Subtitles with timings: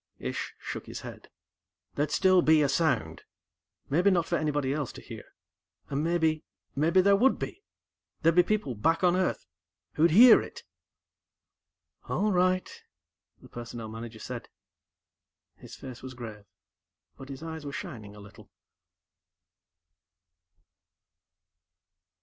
[0.17, 1.29] Ish shook his head.
[1.93, 3.21] "There'd still be a sound.
[3.87, 5.23] Maybe not for anybody else to hear
[5.91, 6.43] and, maybe,
[6.75, 7.61] maybe there would be.
[8.23, 9.45] There'd be people, back on Earth,
[9.93, 10.63] who'd hear it."
[12.05, 12.81] "All right,"
[13.43, 14.49] the Personnel Manager said.
[15.57, 16.45] His face was grave,
[17.15, 18.49] but his eyes were shining a little.